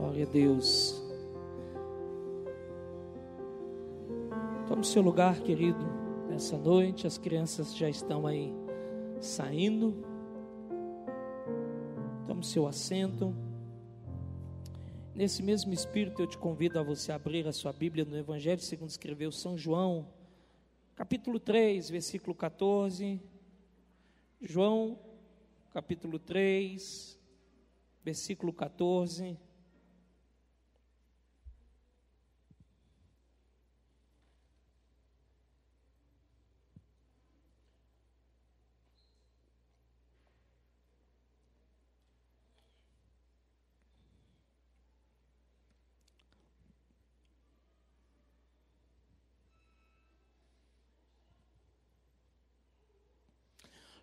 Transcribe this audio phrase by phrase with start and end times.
[0.00, 1.02] Glória a Deus.
[4.66, 5.78] Tome seu lugar, querido,
[6.26, 7.06] nessa noite.
[7.06, 8.50] As crianças já estão aí
[9.20, 10.02] saindo.
[12.26, 13.34] Tome seu assento.
[15.14, 18.88] Nesse mesmo espírito, eu te convido a você abrir a sua Bíblia no Evangelho segundo
[18.88, 20.08] escreveu São João,
[20.96, 23.20] capítulo 3, versículo 14.
[24.40, 24.98] João,
[25.74, 27.18] capítulo 3,
[28.02, 29.36] versículo 14.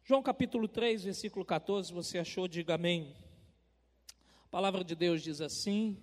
[0.10, 2.48] João capítulo 3, versículo 14, você achou?
[2.48, 3.14] Diga amém.
[4.46, 6.02] A palavra de Deus diz assim: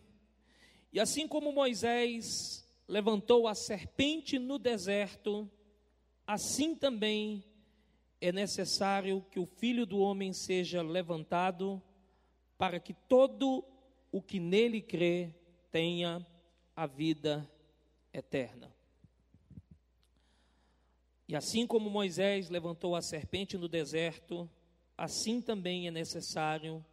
[0.93, 5.51] E assim como Moisés levantou a serpente no deserto,
[6.27, 7.43] assim também
[8.21, 11.83] é necessário que o filho do homem seja levantado,
[12.59, 13.65] para que todo
[14.13, 15.35] o que nele crê
[15.73, 16.27] tenha
[16.77, 17.51] a vida
[18.13, 18.71] eterna.
[21.35, 24.49] E assim como Moisés levantou a serpente no deserto,
[24.97, 26.87] assim também é necessário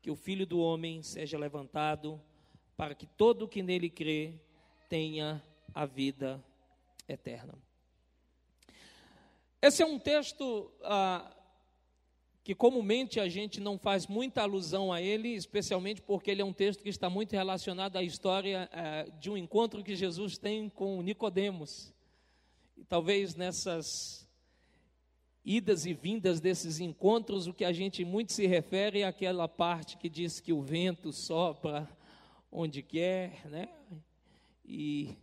[0.00, 2.22] que o Filho do Homem seja levantado,
[2.76, 4.34] para que todo o que nele crê
[4.88, 5.42] tenha
[5.74, 6.40] a vida
[7.08, 7.58] eterna.
[9.60, 11.28] Esse é um texto ah,
[12.44, 16.52] que comumente a gente não faz muita alusão a ele, especialmente porque ele é um
[16.52, 21.02] texto que está muito relacionado à história ah, de um encontro que Jesus tem com
[21.02, 21.92] Nicodemos.
[22.80, 24.26] E talvez nessas
[25.44, 29.98] idas e vindas desses encontros, o que a gente muito se refere é aquela parte
[29.98, 31.86] que diz que o vento sopra
[32.50, 33.68] onde quer, né?
[34.64, 35.14] E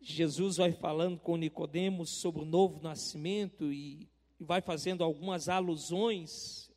[0.00, 4.08] Jesus vai falando com Nicodemos sobre o novo nascimento e,
[4.40, 6.72] e vai fazendo algumas alusões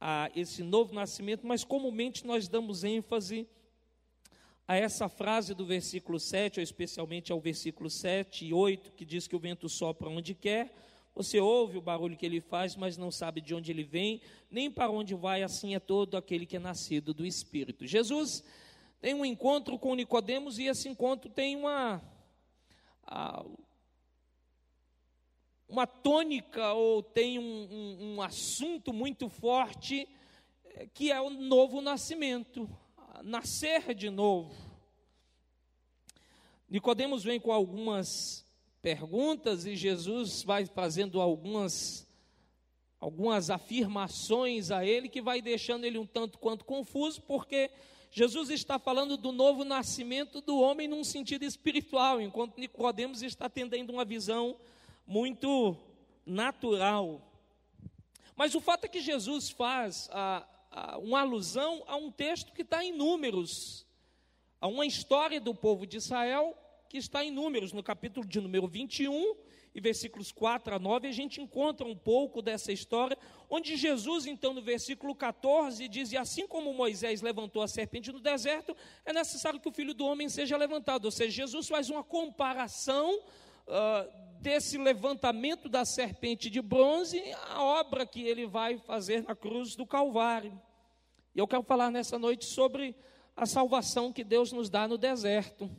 [0.00, 3.48] a esse novo nascimento, mas comumente nós damos ênfase
[4.68, 9.26] a essa frase do versículo 7, ou especialmente ao versículo 7 e 8, que diz
[9.26, 10.70] que o vento sopra onde quer.
[11.14, 14.20] Você ouve o barulho que ele faz, mas não sabe de onde ele vem,
[14.50, 17.86] nem para onde vai, assim é todo aquele que é nascido do Espírito.
[17.86, 18.44] Jesus
[19.00, 22.02] tem um encontro com Nicodemos e esse encontro tem uma
[25.66, 30.06] uma tônica ou tem um, um, um assunto muito forte
[30.66, 32.68] eh, que é o novo nascimento
[33.22, 34.54] nascer de novo.
[36.68, 38.44] Nicodemos vem com algumas
[38.82, 42.06] perguntas e Jesus vai fazendo algumas
[43.00, 47.70] algumas afirmações a ele que vai deixando ele um tanto quanto confuso, porque
[48.10, 53.92] Jesus está falando do novo nascimento do homem num sentido espiritual, enquanto Nicodemos está tendendo
[53.92, 54.56] uma visão
[55.06, 55.76] muito
[56.26, 57.22] natural.
[58.34, 60.46] Mas o fato é que Jesus faz a,
[60.98, 63.86] uma alusão a um texto que está em Números,
[64.60, 66.56] a uma história do povo de Israel
[66.88, 69.36] que está em Números, no capítulo de número 21
[69.74, 73.16] e versículos 4 a 9, a gente encontra um pouco dessa história,
[73.48, 78.20] onde Jesus, então, no versículo 14, diz: E assim como Moisés levantou a serpente no
[78.20, 78.74] deserto,
[79.04, 81.04] é necessário que o filho do homem seja levantado.
[81.04, 83.20] Ou seja, Jesus faz uma comparação.
[83.68, 89.74] Uh, desse levantamento da serpente de bronze, a obra que ele vai fazer na cruz
[89.74, 90.58] do Calvário.
[91.38, 92.96] E eu quero falar nessa noite sobre
[93.36, 95.70] a salvação que Deus nos dá no deserto.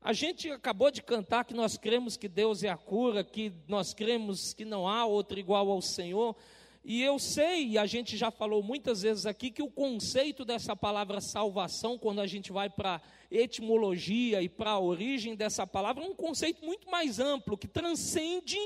[0.00, 3.92] A gente acabou de cantar que nós cremos que Deus é a cura, que nós
[3.92, 6.36] cremos que não há outro igual ao Senhor.
[6.84, 10.76] E eu sei, e a gente já falou muitas vezes aqui, que o conceito dessa
[10.76, 13.00] palavra salvação, quando a gente vai para a
[13.32, 18.56] etimologia e para a origem dessa palavra, é um conceito muito mais amplo, que transcende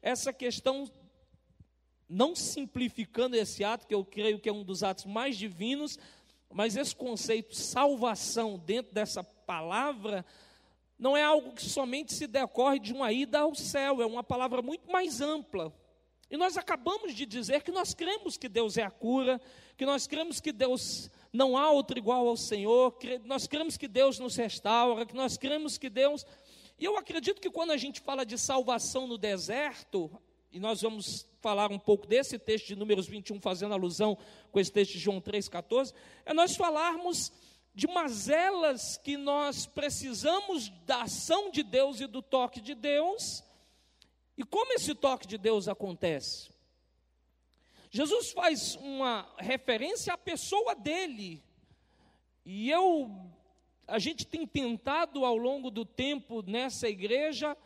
[0.00, 0.90] essa questão
[2.12, 5.98] não simplificando esse ato, que eu creio que é um dos atos mais divinos,
[6.50, 10.24] mas esse conceito salvação dentro dessa palavra
[10.98, 14.60] não é algo que somente se decorre de uma ida ao céu, é uma palavra
[14.60, 15.72] muito mais ampla.
[16.30, 19.40] E nós acabamos de dizer que nós cremos que Deus é a cura,
[19.76, 23.88] que nós cremos que Deus não há outro igual ao Senhor, que nós cremos que
[23.88, 26.26] Deus nos restaura, que nós cremos que Deus.
[26.78, 30.10] E eu acredito que quando a gente fala de salvação no deserto,
[30.52, 34.16] e nós vamos falar um pouco desse texto de Números 21, fazendo alusão
[34.52, 35.92] com esse texto de João 3,14,
[36.24, 37.32] é nós falarmos
[37.74, 43.42] de mazelas que nós precisamos da ação de Deus e do toque de Deus.
[44.38, 46.50] E como esse toque de Deus acontece?
[47.90, 51.42] Jesus faz uma referência à pessoa dele.
[52.44, 53.10] E eu,
[53.88, 57.56] a gente tem tentado ao longo do tempo nessa igreja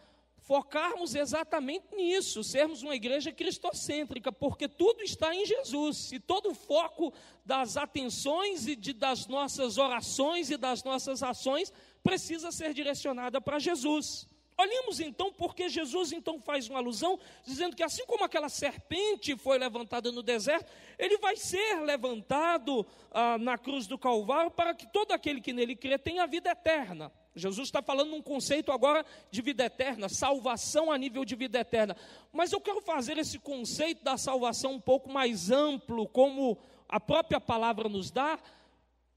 [0.46, 6.54] focarmos exatamente nisso, sermos uma igreja cristocêntrica, porque tudo está em Jesus, e todo o
[6.54, 7.12] foco
[7.44, 13.58] das atenções e de, das nossas orações e das nossas ações precisa ser direcionada para
[13.58, 14.28] Jesus.
[14.56, 19.58] Olhemos então porque Jesus então faz uma alusão, dizendo que assim como aquela serpente foi
[19.58, 25.10] levantada no deserto, ele vai ser levantado ah, na cruz do Calvário para que todo
[25.10, 27.12] aquele que nele crê tenha vida eterna.
[27.36, 31.94] Jesus está falando num conceito agora de vida eterna, salvação a nível de vida eterna.
[32.32, 36.56] Mas eu quero fazer esse conceito da salvação um pouco mais amplo, como
[36.88, 38.38] a própria palavra nos dá,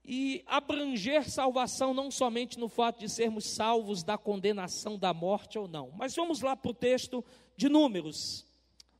[0.04, 5.66] e abranger salvação não somente no fato de sermos salvos da condenação da morte ou
[5.66, 5.90] não.
[5.96, 7.24] Mas vamos lá para o texto
[7.56, 8.46] de Números.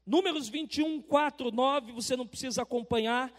[0.06, 3.32] Números 21, 4, 9, você não precisa acompanhar,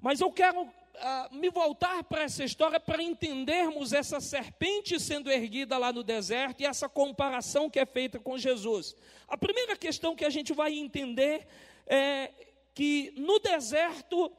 [0.00, 5.78] mas eu quero uh, me voltar para essa história para entendermos essa serpente sendo erguida
[5.78, 8.94] lá no deserto e essa comparação que é feita com Jesus.
[9.28, 11.46] A primeira questão que a gente vai entender
[11.86, 12.30] é
[12.74, 14.32] que no deserto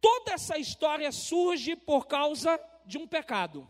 [0.00, 3.68] toda essa história surge por causa de um pecado.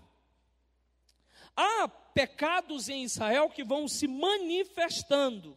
[1.54, 5.56] Há pecados em Israel que vão se manifestando.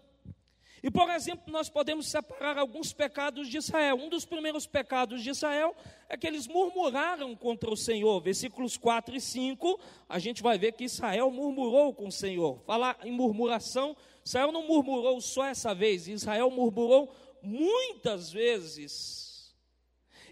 [0.85, 3.95] E, por exemplo, nós podemos separar alguns pecados de Israel.
[3.95, 5.75] Um dos primeiros pecados de Israel
[6.07, 8.21] é que eles murmuraram contra o Senhor.
[8.21, 12.61] Versículos 4 e 5, a gente vai ver que Israel murmurou com o Senhor.
[12.67, 17.11] Falar em murmuração, Israel não murmurou só essa vez, Israel murmurou
[17.41, 19.24] muitas vezes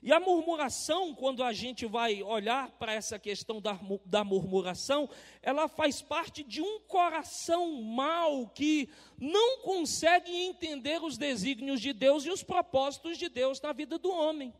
[0.03, 5.09] e a murmuração, quando a gente vai olhar para essa questão da, da murmuração,
[5.41, 12.25] ela faz parte de um coração mau que não consegue entender os desígnios de Deus
[12.25, 14.53] e os propósitos de Deus na vida do homem.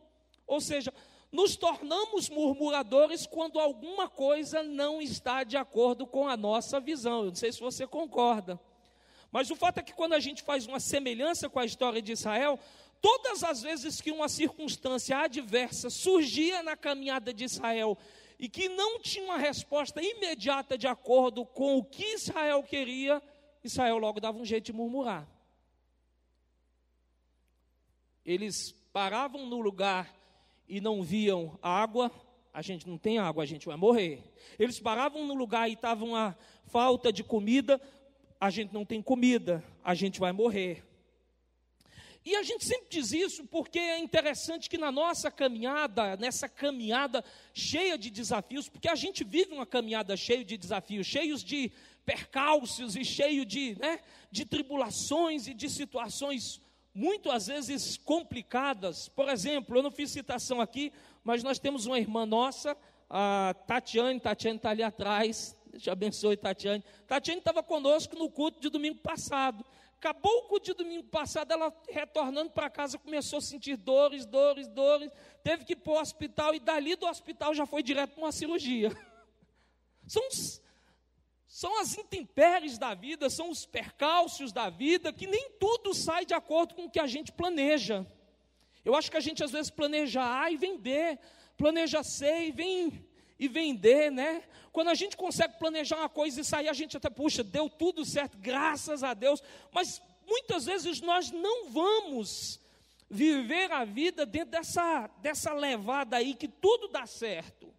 [0.48, 0.94] Ou seja,
[1.30, 7.20] nos tornamos murmuradores quando alguma coisa não está de acordo com a nossa visão.
[7.20, 8.58] Eu não sei se você concorda.
[9.34, 12.12] Mas o fato é que quando a gente faz uma semelhança com a história de
[12.12, 12.60] Israel,
[13.04, 17.98] todas as vezes que uma circunstância adversa surgia na caminhada de Israel
[18.40, 23.22] e que não tinha uma resposta imediata de acordo com o que Israel queria,
[23.62, 25.28] Israel logo dava um jeito de murmurar.
[28.26, 30.16] Eles paravam no lugar
[30.66, 32.10] e não viam água,
[32.54, 34.24] a gente não tem água, a gente vai morrer.
[34.58, 37.82] Eles paravam no lugar e estava uma falta de comida,
[38.40, 40.93] a gente não tem comida, a gente vai morrer.
[42.26, 47.24] E a gente sempre diz isso porque é interessante que na nossa caminhada, nessa caminhada
[47.54, 51.72] cheia de desafios, porque a gente vive uma caminhada cheia de desafios, cheios de
[52.06, 54.00] percalços e cheio de, né,
[54.32, 56.62] de tribulações e de situações
[56.94, 59.10] muito às vezes complicadas.
[59.10, 60.94] Por exemplo, eu não fiz citação aqui,
[61.24, 62.78] mas nós temos uma irmã nossa,
[63.10, 66.84] a Tatiane, Tatiane está ali atrás, te abençoe, Tatiane.
[67.08, 69.66] Tatiane estava conosco no culto de domingo passado.
[69.98, 74.68] Acabou o culto de domingo passado, ela retornando para casa começou a sentir dores, dores,
[74.68, 75.10] dores.
[75.42, 78.32] Teve que ir para o hospital e dali do hospital já foi direto para uma
[78.32, 78.92] cirurgia.
[80.06, 80.62] São, os,
[81.48, 86.34] são as intempéries da vida, são os percalços da vida, que nem tudo sai de
[86.34, 88.06] acordo com o que a gente planeja.
[88.84, 91.18] Eu acho que a gente às vezes planeja A e vem B,
[91.56, 93.08] planeja C e vem
[93.40, 94.44] e vender, né?
[94.72, 98.06] Quando a gente consegue planejar uma coisa e sair, a gente até, puxa, deu tudo
[98.06, 99.42] certo, graças a Deus.
[99.72, 102.60] Mas muitas vezes nós não vamos
[103.10, 107.72] viver a vida dentro dessa, dessa levada aí que tudo dá certo.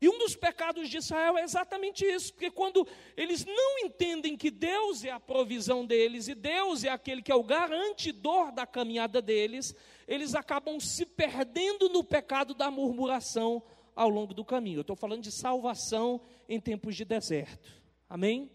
[0.00, 2.86] E um dos pecados de Israel é exatamente isso, porque quando
[3.16, 7.34] eles não entendem que Deus é a provisão deles e Deus é aquele que é
[7.34, 9.74] o garantidor da caminhada deles,
[10.06, 13.60] eles acabam se perdendo no pecado da murmuração
[13.98, 14.78] ao longo do caminho.
[14.78, 17.68] Eu estou falando de salvação em tempos de deserto.
[18.08, 18.48] Amém?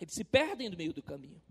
[0.00, 1.42] Eles se perdem no meio do caminho.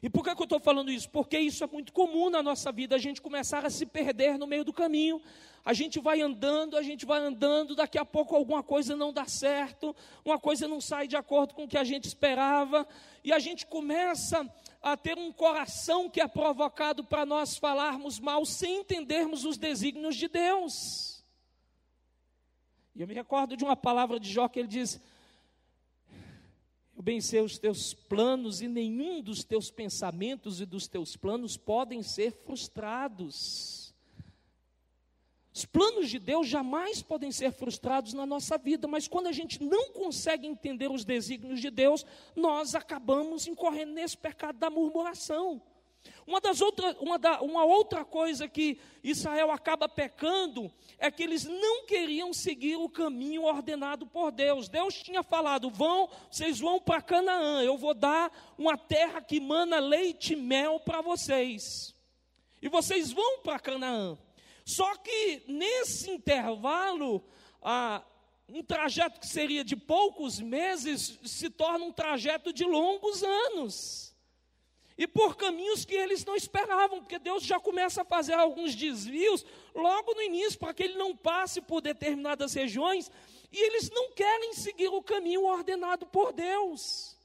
[0.00, 1.10] E por que, que eu estou falando isso?
[1.10, 4.46] Porque isso é muito comum na nossa vida, a gente começar a se perder no
[4.46, 5.20] meio do caminho.
[5.64, 9.26] A gente vai andando, a gente vai andando, daqui a pouco alguma coisa não dá
[9.26, 9.94] certo,
[10.24, 12.86] uma coisa não sai de acordo com o que a gente esperava,
[13.24, 14.48] e a gente começa
[14.80, 20.14] a ter um coração que é provocado para nós falarmos mal sem entendermos os desígnios
[20.14, 21.19] de Deus.
[23.00, 25.00] E eu me recordo de uma palavra de Jó que ele diz:
[26.94, 31.56] Eu bem sei os teus planos, e nenhum dos teus pensamentos e dos teus planos
[31.56, 33.94] podem ser frustrados.
[35.50, 39.64] Os planos de Deus jamais podem ser frustrados na nossa vida, mas quando a gente
[39.64, 42.04] não consegue entender os desígnios de Deus,
[42.36, 45.62] nós acabamos incorrendo nesse pecado da murmuração.
[46.26, 51.44] Uma, das outra, uma, da, uma outra coisa que Israel acaba pecando é que eles
[51.44, 54.68] não queriam seguir o caminho ordenado por Deus.
[54.68, 59.78] Deus tinha falado: vão, vocês vão para Canaã, eu vou dar uma terra que mana
[59.78, 61.94] leite e mel para vocês.
[62.62, 64.16] E vocês vão para Canaã.
[64.64, 67.24] Só que nesse intervalo,
[67.60, 68.04] ah,
[68.48, 74.09] um trajeto que seria de poucos meses se torna um trajeto de longos anos
[75.00, 79.46] e por caminhos que eles não esperavam, porque Deus já começa a fazer alguns desvios
[79.74, 83.10] logo no início, para que ele não passe por determinadas regiões,
[83.50, 87.16] e eles não querem seguir o caminho ordenado por Deus.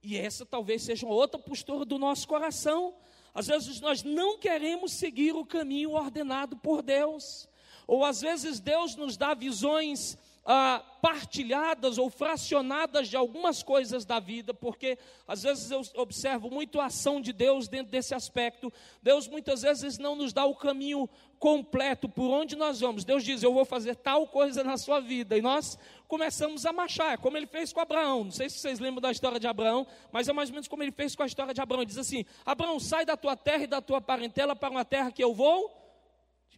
[0.00, 2.94] E essa talvez seja outra postura do nosso coração.
[3.34, 7.48] Às vezes nós não queremos seguir o caminho ordenado por Deus,
[7.84, 14.18] ou às vezes Deus nos dá visões ah, partilhadas ou fracionadas de algumas coisas da
[14.18, 18.72] vida, porque às vezes eu observo muito a ação de Deus dentro desse aspecto.
[19.02, 23.04] Deus muitas vezes não nos dá o caminho completo por onde nós vamos.
[23.04, 27.18] Deus diz: Eu vou fazer tal coisa na sua vida, e nós começamos a marchar,
[27.18, 28.24] como ele fez com Abraão.
[28.24, 30.82] Não sei se vocês lembram da história de Abraão, mas é mais ou menos como
[30.82, 31.82] ele fez com a história de Abraão.
[31.82, 35.10] Ele diz assim: Abraão, sai da tua terra e da tua parentela para uma terra
[35.10, 35.79] que eu vou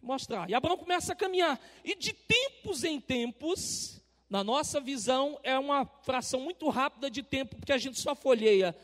[0.03, 0.49] mostrar.
[0.49, 1.59] E Abraão começa a caminhar.
[1.83, 7.55] E de tempos em tempos, na nossa visão, é uma fração muito rápida de tempo,
[7.55, 8.75] porque a gente só folheia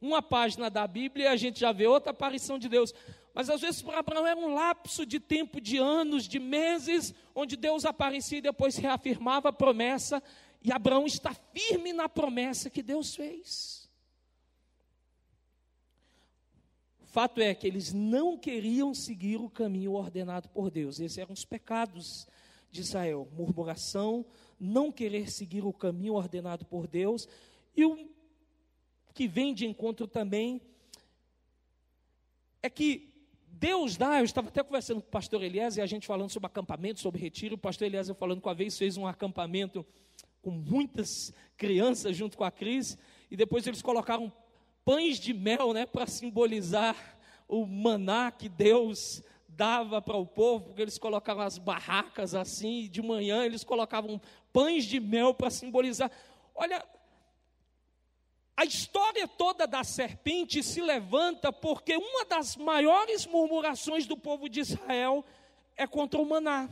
[0.00, 2.94] uma página da Bíblia e a gente já vê outra aparição de Deus.
[3.34, 7.56] Mas às vezes para Abraão era um lapso de tempo, de anos, de meses, onde
[7.56, 10.22] Deus aparecia e depois reafirmava a promessa.
[10.62, 13.77] E Abraão está firme na promessa que Deus fez.
[17.08, 21.00] Fato é que eles não queriam seguir o caminho ordenado por Deus.
[21.00, 22.28] Esses eram os pecados
[22.70, 24.26] de Israel: murmuração,
[24.60, 27.26] não querer seguir o caminho ordenado por Deus.
[27.74, 28.10] E o
[29.14, 30.60] que vem de encontro também
[32.62, 33.10] é que
[33.46, 36.46] Deus dá, eu estava até conversando com o pastor Eliezer, e a gente falando sobre
[36.46, 39.84] acampamento, sobre retiro, o pastor Eliezer falando com a vez fez um acampamento
[40.42, 42.98] com muitas crianças junto com a Cris,
[43.30, 44.30] e depois eles colocaram
[44.88, 46.96] pães de mel, né, para simbolizar
[47.46, 53.02] o maná que Deus dava para o povo, porque eles colocavam as barracas assim, de
[53.02, 54.18] manhã eles colocavam
[54.50, 56.10] pães de mel para simbolizar.
[56.54, 56.82] Olha,
[58.56, 64.60] a história toda da serpente se levanta porque uma das maiores murmurações do povo de
[64.60, 65.22] Israel
[65.76, 66.66] é contra o maná.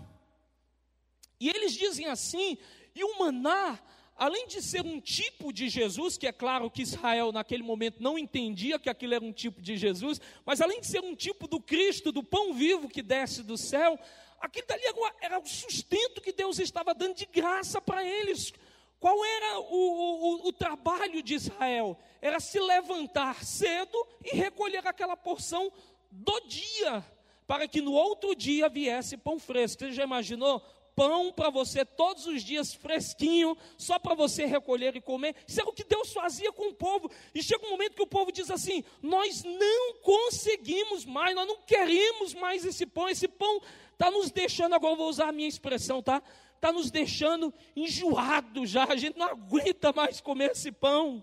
[1.39, 2.57] E eles dizem assim:
[2.95, 3.79] e o maná
[4.17, 8.19] além de ser um tipo de Jesus, que é claro que Israel naquele momento não
[8.19, 11.61] entendia que aquilo era um tipo de Jesus, mas além de ser um tipo do
[11.61, 13.99] Cristo, do pão vivo que desce do céu,
[14.41, 14.83] aquilo dali
[15.21, 18.53] era o sustento que Deus estava dando de graça para eles.
[18.99, 21.99] Qual era o, o, o, trabalho de Israel?
[22.21, 25.71] Era se levantar cedo e recolher aquela porção
[26.11, 27.05] do dia,
[27.47, 29.81] para que no outro dia viesse pão fresco.
[29.81, 30.63] Você já imaginou
[30.97, 35.37] pão para você todos os dias fresquinho, só para você recolher e comer.
[35.47, 37.11] Isso é o que Deus fazia com o povo.
[37.35, 41.59] E chega um momento que o povo diz assim: Nós não conseguimos mais, nós não
[41.59, 43.09] queremos mais esse pão.
[43.09, 43.61] Esse pão
[43.93, 46.23] está nos deixando, agora vou usar a minha expressão, tá?
[46.55, 48.85] Está nos deixando enjoado já.
[48.85, 51.23] A gente não aguenta mais comer esse pão.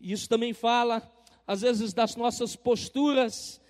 [0.00, 1.08] E isso também fala,
[1.46, 3.60] às vezes, das nossas posturas,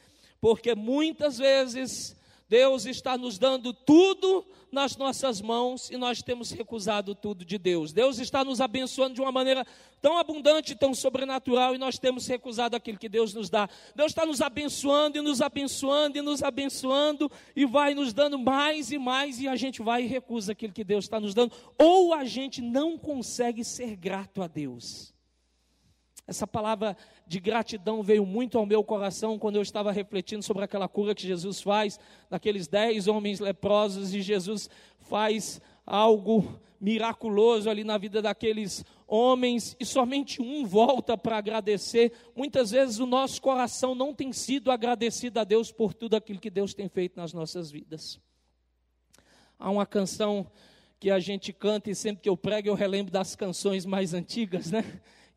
[0.41, 2.17] porque muitas vezes
[2.53, 7.95] Deus está nos dando tudo nas nossas mãos e nós temos recusado tudo de Deus.
[7.95, 9.67] Deus está nos abençoando de uma maneira
[10.03, 13.71] tão abundante, tão sobrenatural e nós temos recusado aquilo que Deus nos dá.
[13.97, 18.93] Deus está nos abençoando e nos abençoando e nos abençoando e vai nos dando mais
[18.93, 21.55] e mais e a gente vai e recusa aquilo que Deus está nos dando.
[21.79, 25.12] Ou a gente não consegue ser grato a Deus.
[26.27, 30.89] Essa palavra de gratidão veio muito ao meu coração quando eu estava refletindo sobre aquela
[30.89, 31.99] cura que Jesus faz
[32.31, 39.85] daqueles dez homens leprosos e Jesus faz algo miraculoso ali na vida daqueles homens e
[39.85, 42.13] somente um volta para agradecer.
[42.35, 46.51] Muitas vezes o nosso coração não tem sido agradecido a Deus por tudo aquilo que
[46.51, 48.21] Deus tem feito nas nossas vidas.
[49.59, 50.51] Há uma canção
[50.99, 54.71] que a gente canta e sempre que eu prego eu relembro das canções mais antigas,
[54.71, 54.85] né?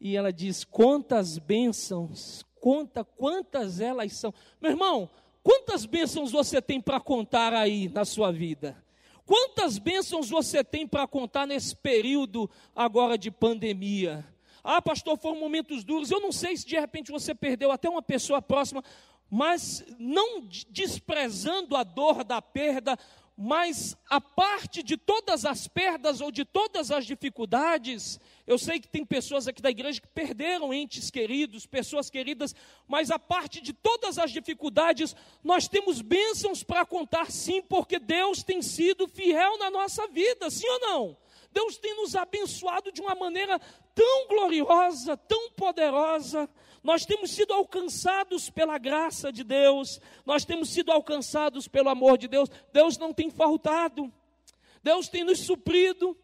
[0.06, 4.32] E ela diz: quantas bênçãos, conta quantas elas são.
[4.62, 5.10] Meu irmão,
[5.42, 8.78] quantas bênçãos você tem para contar aí na sua vida?
[9.26, 14.24] Quantas bênçãos você tem para contar nesse período agora de pandemia?
[14.64, 16.12] Ah, pastor, foram momentos duros.
[16.12, 18.84] Eu não sei se de repente você perdeu até uma pessoa próxima,
[19.28, 22.96] mas não desprezando a dor da perda,
[23.38, 28.88] mas a parte de todas as perdas ou de todas as dificuldades, eu sei que
[28.88, 32.56] tem pessoas aqui da igreja que perderam entes queridos, pessoas queridas,
[32.88, 35.14] mas a parte de todas as dificuldades,
[35.44, 40.70] nós temos bênçãos para contar sim, porque Deus tem sido fiel na nossa vida, sim
[40.70, 41.18] ou não?
[41.52, 43.60] Deus tem nos abençoado de uma maneira
[43.94, 46.50] tão gloriosa, tão poderosa.
[46.86, 52.28] Nós temos sido alcançados pela graça de Deus, nós temos sido alcançados pelo amor de
[52.28, 52.48] Deus.
[52.72, 54.14] Deus não tem faltado,
[54.84, 56.16] Deus tem nos suprido,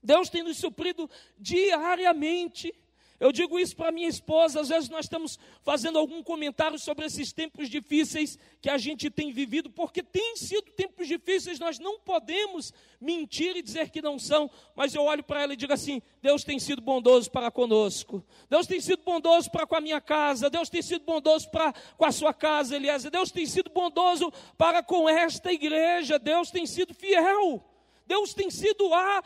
[0.00, 2.72] Deus tem nos suprido diariamente.
[3.20, 7.32] Eu digo isso para minha esposa, às vezes nós estamos fazendo algum comentário sobre esses
[7.32, 12.72] tempos difíceis que a gente tem vivido, porque tem sido tempos difíceis, nós não podemos
[13.00, 16.44] mentir e dizer que não são, mas eu olho para ela e digo assim: Deus
[16.44, 20.68] tem sido bondoso para conosco, Deus tem sido bondoso para com a minha casa, Deus
[20.68, 25.08] tem sido bondoso para com a sua casa, Eliezer, Deus tem sido bondoso para com
[25.08, 27.64] esta igreja, Deus tem sido fiel.
[28.08, 29.22] Deus tem sido a,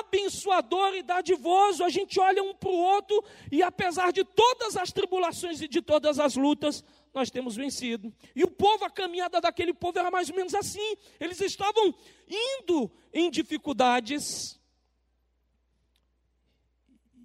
[0.00, 1.84] abençoador e dadivoso.
[1.84, 5.82] A gente olha um para o outro e, apesar de todas as tribulações e de
[5.82, 8.10] todas as lutas, nós temos vencido.
[8.34, 10.96] E o povo, a caminhada daquele povo era mais ou menos assim.
[11.20, 11.94] Eles estavam
[12.26, 14.58] indo em dificuldades.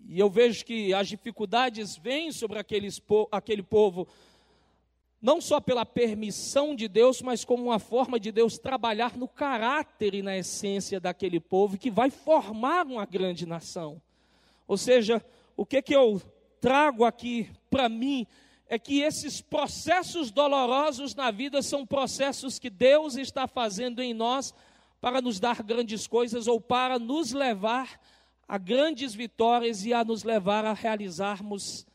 [0.10, 4.06] E eu vejo que as dificuldades vêm sobre aqueles, aquele povo
[5.22, 10.14] não só pela permissão de Deus, mas como uma forma de Deus trabalhar no caráter
[10.14, 14.02] e na essência daquele povo que vai formar uma grande nação.
[14.68, 15.24] Ou seja,
[15.56, 16.22] o que, que eu
[16.62, 18.28] trago aqui para mim
[18.70, 24.54] é que esses processos dolorosos na vida são processos que Deus está fazendo em nós
[25.00, 28.00] para nos dar grandes coisas ou para nos levar
[28.48, 31.86] a grandes vitórias e a nos levar a realizarmos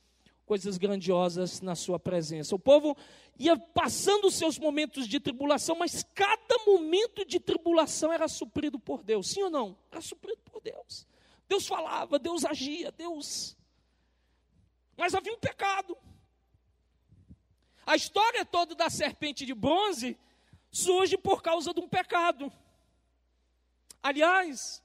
[0.47, 2.55] coisas grandiosas na sua presença.
[2.55, 2.97] O povo
[3.39, 9.03] ia passando os seus momentos de tribulação, mas cada momento de tribulação era suprido por
[9.03, 9.31] Deus.
[9.31, 9.77] Sim ou não?
[9.91, 11.07] Era suprido por Deus.
[11.49, 13.57] Deus falava, Deus agia, Deus.
[14.97, 15.97] Mas havia um pecado.
[17.85, 20.19] A história toda da serpente de bronze
[20.71, 22.53] surge por causa de um pecado.
[24.03, 24.83] Aliás,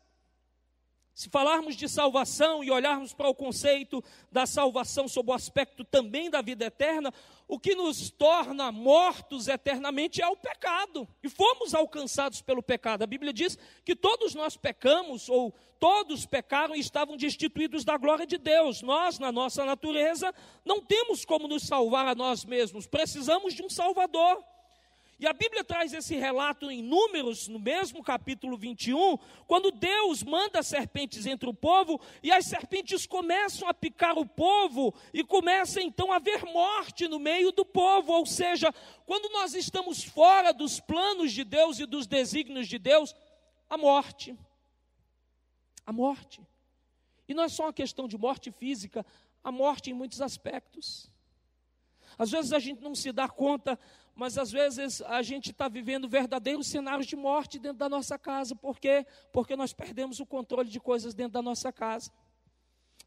[1.18, 6.30] se falarmos de salvação e olharmos para o conceito da salvação sob o aspecto também
[6.30, 7.12] da vida eterna,
[7.48, 11.08] o que nos torna mortos eternamente é o pecado.
[11.24, 13.02] E fomos alcançados pelo pecado.
[13.02, 18.28] A Bíblia diz que todos nós pecamos, ou todos pecaram e estavam destituídos da glória
[18.28, 18.84] de Deus.
[18.84, 20.32] Nós, na nossa natureza,
[20.64, 24.44] não temos como nos salvar a nós mesmos, precisamos de um Salvador.
[25.20, 30.62] E a Bíblia traz esse relato em Números, no mesmo capítulo 21, quando Deus manda
[30.62, 36.12] serpentes entre o povo e as serpentes começam a picar o povo e começa então
[36.12, 38.14] a haver morte no meio do povo.
[38.14, 38.72] Ou seja,
[39.08, 43.16] quando nós estamos fora dos planos de Deus e dos desígnios de Deus,
[43.68, 44.38] a morte.
[45.84, 46.46] A morte.
[47.28, 49.04] E não é só uma questão de morte física,
[49.44, 51.10] a morte em muitos aspectos.
[52.20, 53.80] Às vezes a gente não se dá conta,
[54.18, 58.56] mas às vezes a gente está vivendo verdadeiros cenários de morte dentro da nossa casa.
[58.56, 59.06] Por quê?
[59.32, 62.12] Porque nós perdemos o controle de coisas dentro da nossa casa.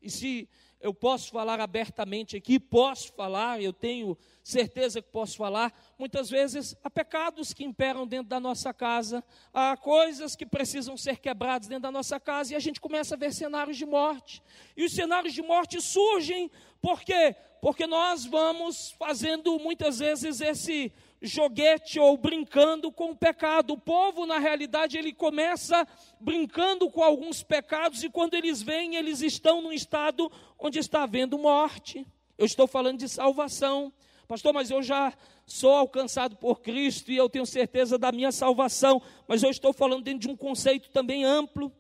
[0.01, 0.49] E se
[0.81, 6.75] eu posso falar abertamente aqui, posso falar, eu tenho certeza que posso falar, muitas vezes
[6.83, 11.83] há pecados que imperam dentro da nossa casa, há coisas que precisam ser quebradas dentro
[11.83, 14.43] da nossa casa, e a gente começa a ver cenários de morte.
[14.77, 17.37] E os cenários de morte surgem por quê?
[17.61, 20.91] Porque nós vamos fazendo muitas vezes esse
[21.21, 23.75] joguete ou brincando com o pecado.
[23.75, 25.87] O povo, na realidade, ele começa
[26.19, 31.39] brincando com alguns pecados e quando eles vêm, eles estão num estado onde está havendo
[31.39, 32.07] morte.
[32.39, 33.93] Eu estou falando de salvação.
[34.27, 35.13] Pastor, mas eu já
[35.45, 40.05] sou alcançado por Cristo e eu tenho certeza da minha salvação, mas eu estou falando
[40.05, 41.73] dentro de um conceito também amplo.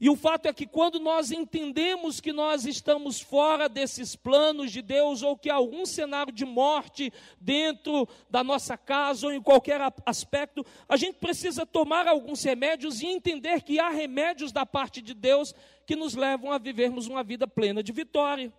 [0.00, 4.82] E o fato é que quando nós entendemos que nós estamos fora desses planos de
[4.82, 9.80] Deus, ou que há algum cenário de morte dentro da nossa casa ou em qualquer
[10.04, 15.14] aspecto, a gente precisa tomar alguns remédios e entender que há remédios da parte de
[15.14, 15.54] Deus
[15.86, 18.52] que nos levam a vivermos uma vida plena de vitória.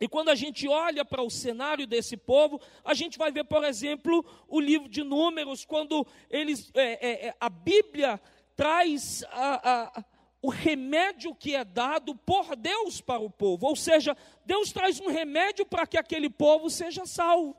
[0.00, 3.62] E quando a gente olha para o cenário desse povo, a gente vai ver, por
[3.64, 8.18] exemplo, o livro de Números, quando eles, é, é, é a Bíblia
[8.56, 10.04] traz a, a
[10.42, 13.66] o remédio que é dado por Deus para o povo.
[13.66, 17.56] Ou seja, Deus traz um remédio para que aquele povo seja salvo.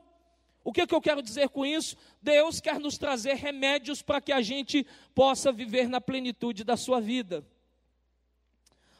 [0.64, 1.96] O que, que eu quero dizer com isso?
[2.20, 7.00] Deus quer nos trazer remédios para que a gente possa viver na plenitude da sua
[7.00, 7.44] vida.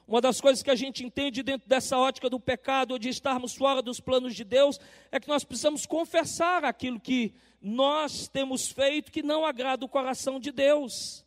[0.06, 3.54] Uma das coisas que a gente entende dentro dessa ótica do pecado ou de estarmos
[3.54, 4.78] fora dos planos de Deus
[5.10, 10.40] é que nós precisamos confessar aquilo que nós temos feito que não agrada o coração
[10.40, 11.24] de Deus.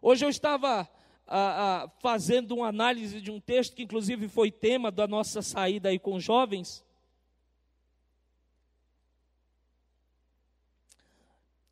[0.00, 0.88] Hoje eu estava
[2.00, 6.20] fazendo uma análise de um texto que, inclusive, foi tema da nossa saída aí com
[6.20, 6.84] jovens.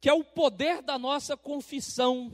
[0.00, 2.32] Que é o poder da nossa confissão.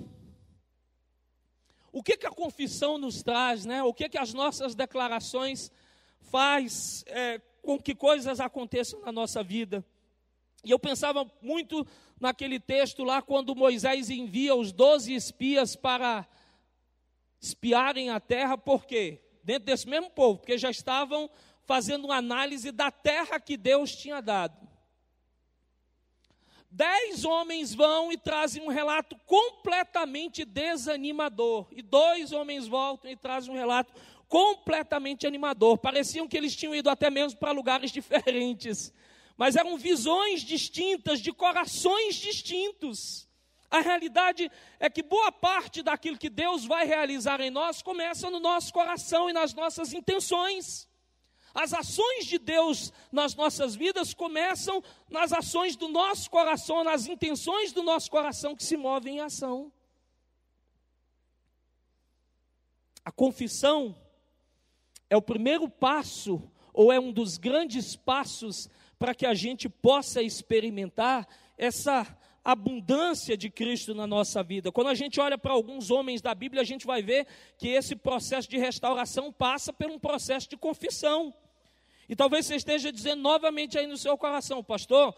[1.90, 3.82] O que, que a confissão nos traz, né?
[3.82, 5.72] O que, que as nossas declarações
[6.20, 9.84] faz é, com que coisas aconteçam na nossa vida.
[10.64, 11.86] E eu pensava muito
[12.20, 16.26] naquele texto lá, quando Moisés envia os doze espias para
[17.40, 19.20] espiarem a terra, por quê?
[19.42, 21.30] Dentro desse mesmo povo, porque já estavam
[21.64, 24.66] fazendo uma análise da terra que Deus tinha dado.
[26.70, 31.68] Dez homens vão e trazem um relato completamente desanimador.
[31.70, 33.94] E dois homens voltam e trazem um relato
[34.28, 35.78] completamente animador.
[35.78, 38.92] Pareciam que eles tinham ido até mesmo para lugares diferentes.
[39.36, 43.25] Mas eram visões distintas, de corações distintos.
[43.70, 48.38] A realidade é que boa parte daquilo que Deus vai realizar em nós começa no
[48.38, 50.88] nosso coração e nas nossas intenções.
[51.54, 57.72] As ações de Deus nas nossas vidas começam nas ações do nosso coração, nas intenções
[57.72, 59.72] do nosso coração que se movem em ação.
[63.04, 63.96] A confissão
[65.08, 70.20] é o primeiro passo, ou é um dos grandes passos, para que a gente possa
[70.22, 71.26] experimentar
[71.56, 72.04] essa
[72.46, 74.70] abundância de Cristo na nossa vida.
[74.70, 77.26] Quando a gente olha para alguns homens da Bíblia, a gente vai ver
[77.58, 81.34] que esse processo de restauração passa por um processo de confissão.
[82.08, 85.12] E talvez você esteja dizendo novamente aí no seu coração, pastor,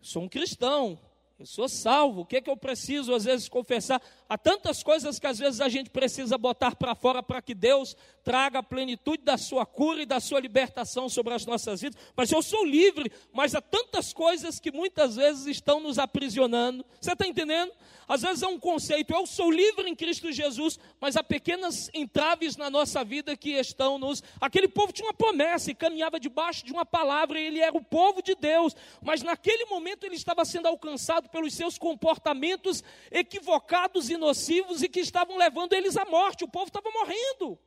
[0.00, 0.96] sou um cristão,
[1.40, 4.00] eu sou salvo, o que é que eu preciso às vezes confessar?
[4.30, 7.96] Há tantas coisas que às vezes a gente precisa botar para fora para que Deus
[8.22, 12.00] traga a plenitude da sua cura e da sua libertação sobre as nossas vidas.
[12.14, 16.86] Mas eu sou livre, mas há tantas coisas que muitas vezes estão nos aprisionando.
[17.00, 17.72] Você está entendendo?
[18.10, 22.56] Às vezes é um conceito, eu sou livre em Cristo Jesus, mas há pequenas entraves
[22.56, 24.20] na nossa vida que estão nos.
[24.40, 27.84] Aquele povo tinha uma promessa e caminhava debaixo de uma palavra, e ele era o
[27.84, 34.16] povo de Deus, mas naquele momento ele estava sendo alcançado pelos seus comportamentos equivocados e
[34.20, 36.44] nocivos e que estavam levando eles à morte.
[36.44, 37.58] O povo estava morrendo,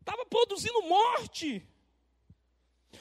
[0.00, 1.64] estava produzindo morte.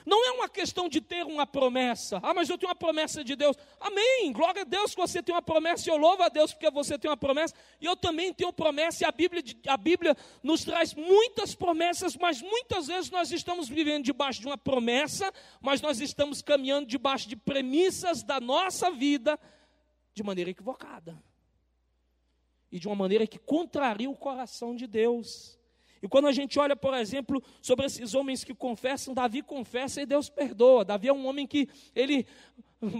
[0.05, 2.19] Não é uma questão de ter uma promessa.
[2.21, 3.57] Ah, mas eu tenho uma promessa de Deus.
[3.79, 4.31] Amém.
[4.31, 5.89] Glória a Deus que você tem uma promessa.
[5.89, 7.55] Eu louvo a Deus porque você tem uma promessa.
[7.81, 9.03] E eu também tenho promessa.
[9.03, 14.03] E a Bíblia, a Bíblia nos traz muitas promessas, mas muitas vezes nós estamos vivendo
[14.03, 19.39] debaixo de uma promessa, mas nós estamos caminhando debaixo de premissas da nossa vida
[20.13, 21.21] de maneira equivocada.
[22.71, 25.57] E de uma maneira que contraria o coração de Deus.
[26.01, 30.05] E quando a gente olha, por exemplo, sobre esses homens que confessam, Davi confessa e
[30.05, 30.85] Deus perdoa.
[30.85, 32.27] Davi é um homem que ele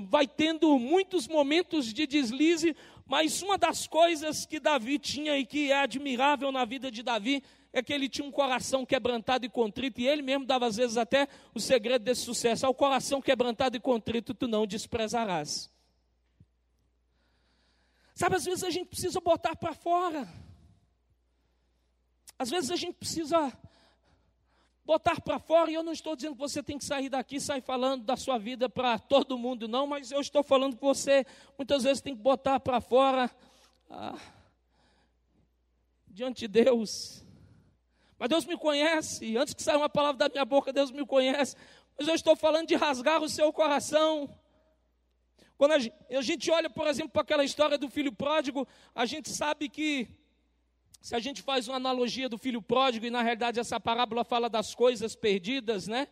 [0.10, 2.75] vai tendo muitos momentos de deslize,
[3.06, 7.43] mas uma das coisas que Davi tinha e que é admirável na vida de Davi
[7.71, 10.97] é que ele tinha um coração quebrantado e contrito, e ele mesmo dava às vezes
[10.97, 15.69] até o segredo desse sucesso: ao coração quebrantado e contrito tu não desprezarás.
[18.15, 20.25] Sabe, às vezes a gente precisa botar para fora.
[22.39, 23.51] Às vezes a gente precisa
[24.86, 27.41] botar para fora, e eu não estou dizendo que você tem que sair daqui e
[27.41, 31.25] sair falando da sua vida para todo mundo, não, mas eu estou falando que você
[31.58, 33.30] muitas vezes tem que botar para fora
[33.89, 34.17] ah,
[36.08, 37.25] diante de Deus.
[38.17, 41.56] Mas Deus me conhece, antes que saia uma palavra da minha boca, Deus me conhece.
[41.97, 44.30] Mas eu estou falando de rasgar o seu coração.
[45.58, 49.70] Quando a gente olha, por exemplo, para aquela história do filho pródigo, a gente sabe
[49.70, 50.08] que
[51.02, 54.50] se a gente faz uma analogia do filho pródigo, e na realidade essa parábola fala
[54.50, 56.08] das coisas perdidas, né?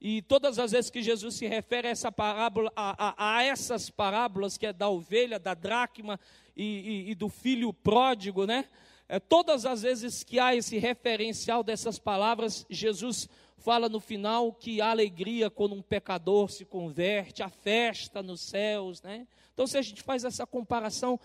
[0.00, 3.90] E todas as vezes que Jesus se refere a, essa parábola, a, a, a essas
[3.90, 6.18] parábolas, que é da ovelha, da dracma
[6.56, 8.64] e, e, e do filho pródigo, né?
[9.06, 13.28] É, todas as vezes que há esse referencial dessas palavras, Jesus
[13.60, 19.02] fala no final que há alegria quando um pecador se converte, a festa nos céus,
[19.02, 19.26] né?
[19.52, 21.20] Então, se a gente faz essa comparação,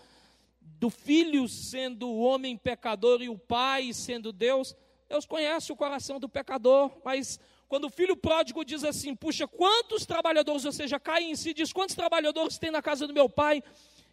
[0.78, 4.76] do filho sendo o homem pecador e o pai sendo Deus,
[5.08, 10.04] Deus conhece o coração do pecador, mas quando o filho pródigo diz assim: Puxa, quantos
[10.04, 13.62] trabalhadores, ou seja, cai em si, diz: Quantos trabalhadores tem na casa do meu pai?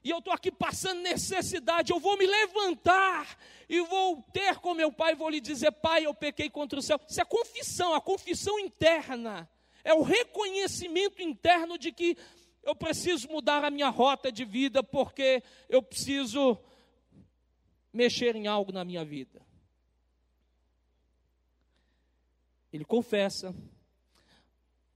[0.03, 3.37] E eu estou aqui passando necessidade, eu vou me levantar
[3.69, 6.99] e vou ter com meu pai, vou lhe dizer: Pai, eu pequei contra o céu.
[7.07, 9.49] Isso é confissão, a confissão interna,
[9.83, 12.17] é o reconhecimento interno de que
[12.63, 16.57] eu preciso mudar a minha rota de vida porque eu preciso
[17.91, 19.41] mexer em algo na minha vida.
[22.73, 23.55] ele confessa,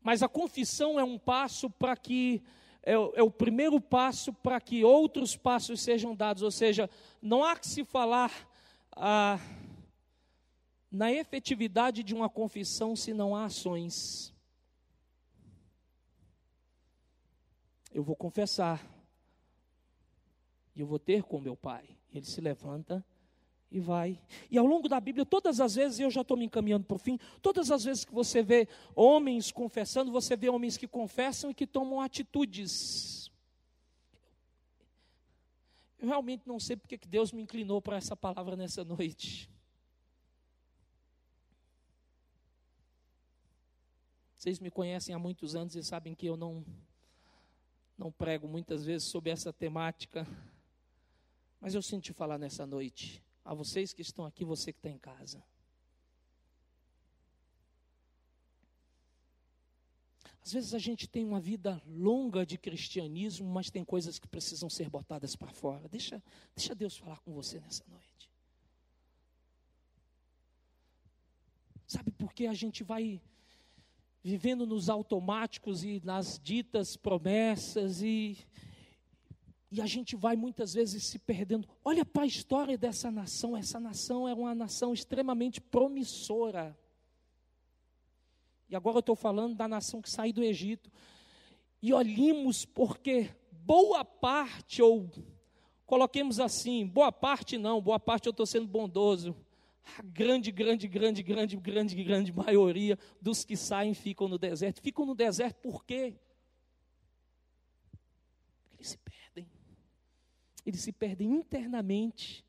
[0.01, 2.41] mas a confissão é um passo para que
[2.87, 6.89] é, é, o primeiro passo para que outros passos sejam dados, ou seja,
[7.21, 8.31] não há que se falar
[8.93, 9.37] ah,
[10.89, 14.33] na efetividade de uma confissão se não há ações.
[17.91, 18.81] Eu vou confessar,
[20.73, 21.89] e eu vou ter com meu pai.
[22.13, 23.05] Ele se levanta
[23.69, 24.19] e vai.
[24.49, 26.99] E ao longo da Bíblia, todas as vezes, eu já estou me encaminhando para o
[26.99, 31.53] fim, todas as vezes que você vê homens confessando, você vê homens que confessam e
[31.53, 33.29] que tomam atitudes.
[35.99, 39.49] Eu realmente não sei porque que Deus me inclinou para essa palavra nessa noite.
[44.35, 46.65] Vocês me conhecem há muitos anos e sabem que eu não
[47.97, 50.27] não prego muitas vezes sobre essa temática,
[51.59, 54.99] mas eu senti falar nessa noite a vocês que estão aqui, você que está em
[54.99, 55.41] casa.
[60.43, 64.69] Às vezes a gente tem uma vida longa de cristianismo, mas tem coisas que precisam
[64.69, 65.87] ser botadas para fora.
[65.87, 66.21] Deixa,
[66.53, 68.29] deixa Deus falar com você nessa noite.
[71.87, 73.21] Sabe por que a gente vai
[74.21, 78.37] vivendo nos automáticos e nas ditas promessas e
[79.77, 81.67] e a gente vai muitas vezes se perdendo.
[81.85, 83.55] Olha para a história dessa nação.
[83.55, 86.75] Essa nação é uma nação extremamente promissora.
[88.67, 90.91] E agora eu estou falando da nação que sai do Egito.
[91.81, 95.11] E olhemos porque boa parte, ou
[95.85, 99.35] coloquemos assim, boa parte não, boa parte eu estou sendo bondoso.
[99.99, 104.81] A grande, grande, grande, grande, grande, grande maioria dos que saem ficam no deserto.
[104.81, 106.15] Ficam no deserto por quê?
[108.63, 109.26] Porque eles se perdem
[110.67, 112.45] eles se perdem internamente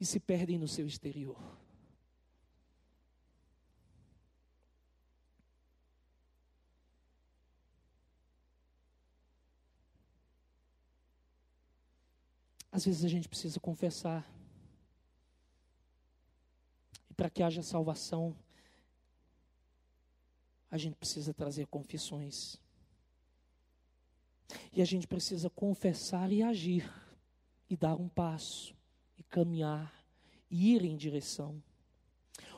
[0.00, 1.36] e se perdem no seu exterior.
[12.72, 14.26] Às vezes a gente precisa confessar.
[17.10, 18.34] E para que haja salvação,
[20.70, 22.58] a gente precisa trazer confissões.
[24.72, 27.01] E a gente precisa confessar e agir
[27.72, 28.74] e dar um passo,
[29.16, 29.90] e caminhar,
[30.50, 31.62] e ir em direção.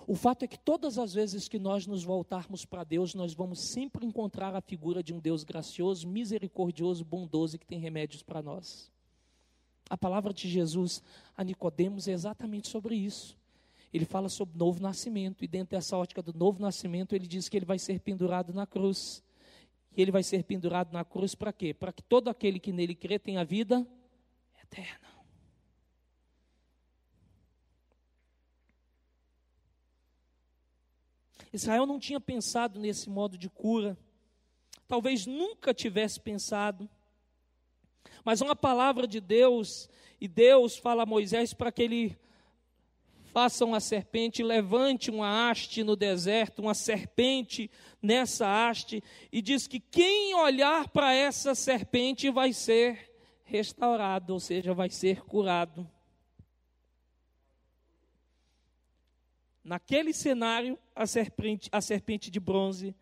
[0.08, 3.60] O fato é que todas as vezes que nós nos voltarmos para Deus, nós vamos
[3.60, 8.90] sempre encontrar a figura de um Deus gracioso, misericordioso, bondoso que tem remédios para nós.
[9.88, 11.00] A palavra de Jesus
[11.36, 13.38] a Nicodemos é exatamente sobre isso.
[13.92, 17.56] Ele fala sobre novo nascimento, e dentro dessa ótica do novo nascimento, ele diz que
[17.56, 19.22] ele vai ser pendurado na cruz.
[19.96, 21.72] E ele vai ser pendurado na cruz para quê?
[21.72, 23.86] Para que todo aquele que nele crê tenha vida
[24.74, 25.14] eterna.
[31.52, 33.96] Israel não tinha pensado nesse modo de cura,
[34.88, 36.90] talvez nunca tivesse pensado,
[38.24, 39.88] mas uma palavra de Deus,
[40.20, 42.18] e Deus fala a Moisés para que ele
[43.32, 47.70] faça uma serpente, levante uma haste no deserto, uma serpente
[48.02, 53.13] nessa haste, e diz que quem olhar para essa serpente vai ser
[53.54, 55.88] restaurado, ou seja, vai ser curado.
[59.62, 62.96] Naquele cenário, a serpente, a serpente de bronze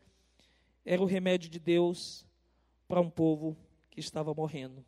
[0.84, 2.26] era o remédio de Deus
[2.86, 3.56] para um povo
[3.90, 4.84] que estava morrendo.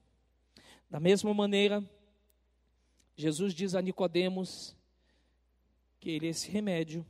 [0.91, 1.83] Da mesma maneira,
[3.17, 4.77] Jesus diz a Nicodemos
[5.99, 7.07] que ele é esse remédio.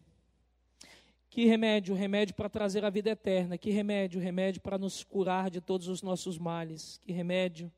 [1.28, 1.92] Que remédio?
[1.92, 3.58] Remédio para trazer a vida eterna.
[3.58, 4.20] Que remédio?
[4.20, 7.00] Remédio para nos curar de todos os nossos males.
[7.02, 7.72] Que remédio?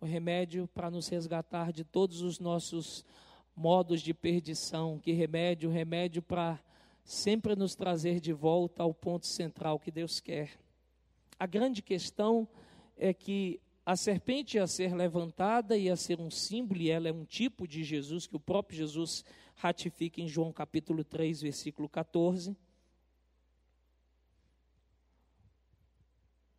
[0.00, 3.04] O remédio para nos resgatar de todos os nossos
[3.54, 6.58] modos de perdição, que remédio, remédio para
[7.04, 10.58] sempre nos trazer de volta ao ponto central que Deus quer.
[11.38, 12.48] A grande questão
[12.96, 17.24] é que a serpente ia ser levantada, ia ser um símbolo, e ela é um
[17.26, 19.22] tipo de Jesus, que o próprio Jesus
[19.56, 22.56] ratifica em João capítulo 3, versículo 14.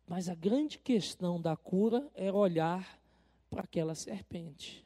[0.06, 3.01] Mas a grande questão da cura era olhar
[3.52, 4.82] para aquela serpente.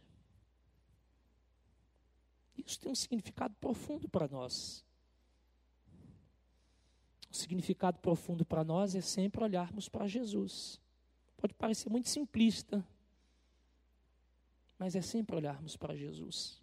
[2.58, 4.84] Isso tem um significado profundo para nós.
[7.30, 10.80] O significado profundo para nós é sempre olharmos para Jesus.
[11.36, 12.84] Pode parecer muito simplista,
[14.76, 16.60] mas é sempre olharmos para Jesus.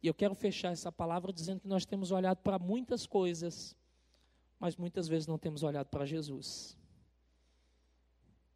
[0.00, 3.76] E eu quero fechar essa palavra dizendo que nós temos olhado para muitas coisas,
[4.60, 6.80] mas muitas vezes não temos olhado para Jesus.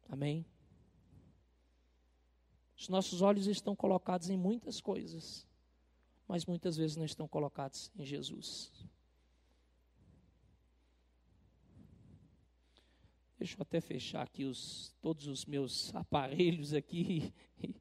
[0.09, 0.45] Amém?
[2.77, 5.47] Os nossos olhos estão colocados em muitas coisas,
[6.27, 8.71] mas muitas vezes não estão colocados em Jesus.
[13.37, 17.33] Deixa eu até fechar aqui os, todos os meus aparelhos aqui,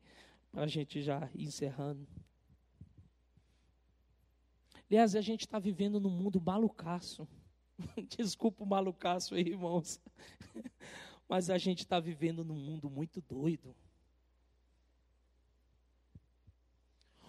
[0.50, 2.06] para a gente já ir encerrando.
[4.88, 7.26] Aliás, a gente está vivendo num mundo malucaço.
[8.16, 10.00] Desculpa o malucaço aí, irmãos.
[11.28, 13.74] Mas a gente está vivendo num mundo muito doido.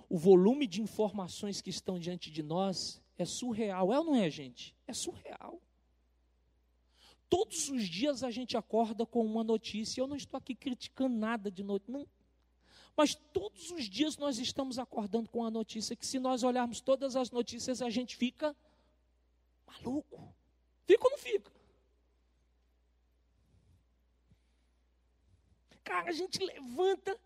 [0.09, 3.91] O volume de informações que estão diante de nós é surreal.
[3.91, 4.75] É ou não é, gente?
[4.87, 5.61] É surreal.
[7.29, 9.99] Todos os dias a gente acorda com uma notícia.
[9.99, 12.07] Eu não estou aqui criticando nada de notícia.
[12.95, 17.15] Mas todos os dias nós estamos acordando com a notícia que, se nós olharmos todas
[17.15, 18.55] as notícias, a gente fica
[19.67, 20.33] maluco.
[20.85, 21.51] Fica ou não fica?
[25.87, 27.17] Cara, a gente levanta.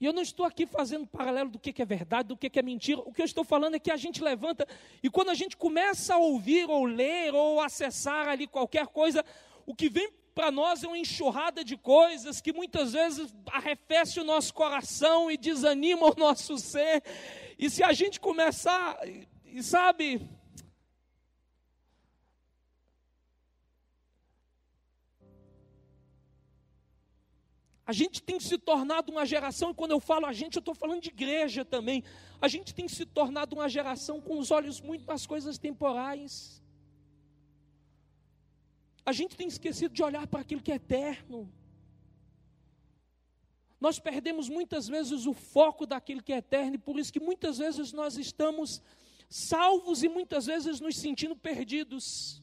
[0.00, 3.00] E eu não estou aqui fazendo paralelo do que é verdade, do que é mentira.
[3.00, 4.68] O que eu estou falando é que a gente levanta
[5.02, 9.24] e quando a gente começa a ouvir, ou ler, ou acessar ali qualquer coisa,
[9.66, 14.24] o que vem para nós é uma enxurrada de coisas que muitas vezes arrefece o
[14.24, 17.02] nosso coração e desanima o nosso ser.
[17.58, 18.96] E se a gente começar,
[19.44, 20.20] e sabe,
[27.86, 30.74] A gente tem se tornado uma geração, e quando eu falo a gente, eu estou
[30.74, 32.02] falando de igreja também.
[32.40, 36.60] A gente tem se tornado uma geração com os olhos muito nas coisas temporais.
[39.04, 41.48] A gente tem esquecido de olhar para aquilo que é eterno.
[43.80, 47.58] Nós perdemos muitas vezes o foco daquilo que é eterno, e por isso que muitas
[47.58, 48.82] vezes nós estamos
[49.28, 52.42] salvos e muitas vezes nos sentindo perdidos.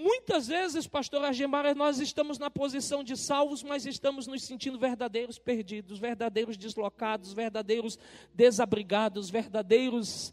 [0.00, 5.40] Muitas vezes, pastor Agemara, nós estamos na posição de salvos, mas estamos nos sentindo verdadeiros
[5.40, 7.98] perdidos, verdadeiros deslocados, verdadeiros
[8.32, 10.32] desabrigados, verdadeiros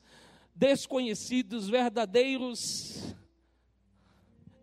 [0.54, 3.16] desconhecidos, verdadeiros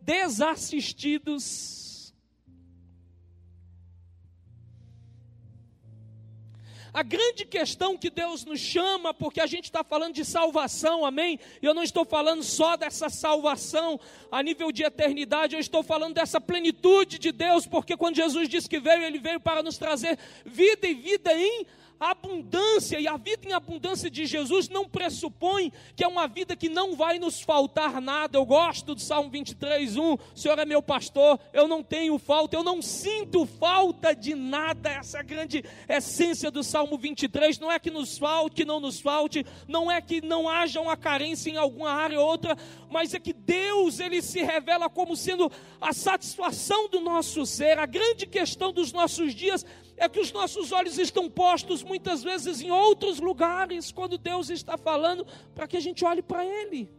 [0.00, 1.91] desassistidos.
[6.94, 11.40] A grande questão que Deus nos chama, porque a gente está falando de salvação, amém?
[11.62, 13.98] Eu não estou falando só dessa salvação
[14.30, 18.68] a nível de eternidade, eu estou falando dessa plenitude de Deus, porque quando Jesus disse
[18.68, 21.66] que veio, ele veio para nos trazer vida e vida em
[22.98, 26.96] e a vida em abundância de Jesus não pressupõe que é uma vida que não
[26.96, 28.36] vai nos faltar nada.
[28.36, 30.12] Eu gosto do Salmo 23, 1.
[30.12, 34.90] O Senhor é meu pastor, eu não tenho falta, eu não sinto falta de nada.
[34.90, 37.58] Essa é a grande essência do Salmo 23.
[37.58, 40.96] Não é que nos falte, que não nos falte, não é que não haja uma
[40.96, 42.56] carência em alguma área ou outra,
[42.90, 47.78] mas é que Deus, ele se revela como sendo a satisfação do nosso ser.
[47.78, 49.64] A grande questão dos nossos dias
[50.04, 54.76] é que os nossos olhos estão postos muitas vezes em outros lugares, quando Deus está
[54.76, 56.90] falando para que a gente olhe para Ele.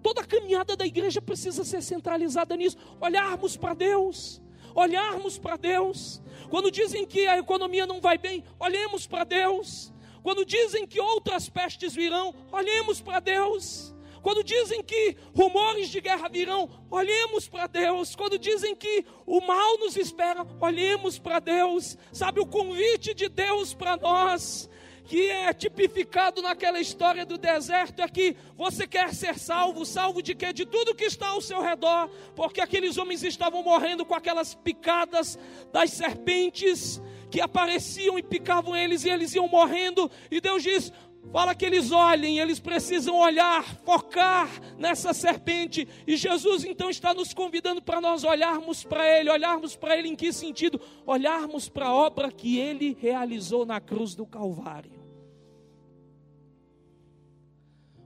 [0.00, 4.40] Toda a caminhada da igreja precisa ser centralizada nisso, olharmos para Deus,
[4.72, 6.22] olharmos para Deus.
[6.48, 9.92] Quando dizem que a economia não vai bem, olhemos para Deus.
[10.22, 13.95] Quando dizem que outras pestes virão, olhemos para Deus.
[14.26, 18.16] Quando dizem que rumores de guerra virão, olhemos para Deus.
[18.16, 21.96] Quando dizem que o mal nos espera, olhemos para Deus.
[22.10, 24.68] Sabe o convite de Deus para nós?
[25.04, 30.34] que é tipificado naquela história do deserto é que você quer ser salvo, salvo de
[30.34, 30.52] quê?
[30.52, 35.38] De tudo que está ao seu redor, porque aqueles homens estavam morrendo com aquelas picadas
[35.72, 40.92] das serpentes que apareciam e picavam eles e eles iam morrendo, e Deus diz:
[41.32, 45.86] Fala que eles olhem, eles precisam olhar, focar nessa serpente.
[46.06, 49.30] E Jesus então está nos convidando para nós olharmos para Ele.
[49.30, 50.80] Olharmos para Ele em que sentido?
[51.04, 55.04] Olharmos para a obra que Ele realizou na cruz do Calvário.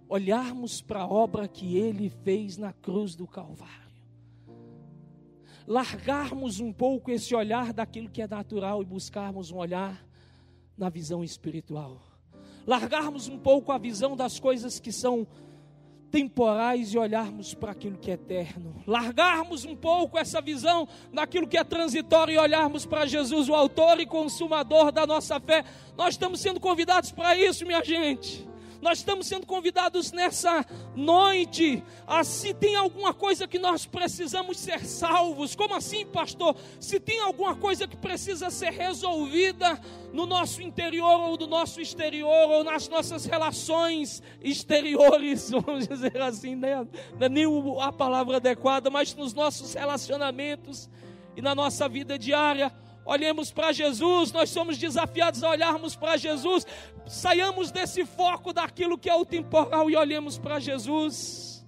[0.09, 3.79] Olharmos para a obra que Ele fez na cruz do Calvário.
[5.67, 10.05] Largarmos um pouco esse olhar daquilo que é natural e buscarmos um olhar
[10.77, 12.10] na visão espiritual
[12.67, 15.27] largarmos um pouco a visão das coisas que são
[16.11, 18.75] temporais e olharmos para aquilo que é eterno.
[18.87, 24.01] Largarmos um pouco essa visão daquilo que é transitório e olharmos para Jesus, o autor
[24.01, 25.65] e consumador da nossa fé.
[25.97, 28.50] Nós estamos sendo convidados para isso, minha gente.
[28.81, 30.65] Nós estamos sendo convidados nessa
[30.97, 31.83] noite.
[32.07, 36.57] A, se tem alguma coisa que nós precisamos ser salvos, como assim, pastor?
[36.79, 39.81] Se tem alguma coisa que precisa ser resolvida
[40.13, 46.57] no nosso interior ou do nosso exterior, ou nas nossas relações exteriores, vamos dizer assim,
[46.57, 46.87] né?
[47.19, 47.47] não é nem
[47.81, 50.89] a palavra adequada, mas nos nossos relacionamentos
[51.37, 52.73] e na nossa vida diária.
[53.11, 56.65] Olhemos para Jesus, nós somos desafiados a olharmos para Jesus,
[57.09, 61.67] saiamos desse foco daquilo que é o temporal e olhemos para Jesus.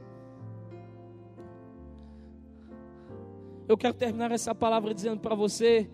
[3.67, 5.91] Eu quero terminar essa palavra dizendo para você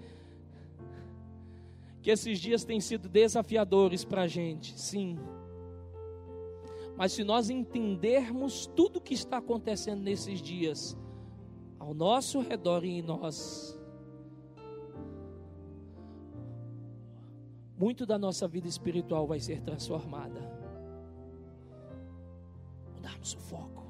[2.03, 5.19] que esses dias têm sido desafiadores para a gente, sim.
[6.95, 10.95] Mas se nós entendermos tudo o que está acontecendo nesses dias,
[11.79, 13.78] ao nosso redor e em nós,
[17.79, 20.41] muito da nossa vida espiritual vai ser transformada.
[22.95, 23.85] Mudarmos o foco.